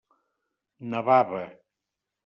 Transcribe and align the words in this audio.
Nevava. 0.93 1.45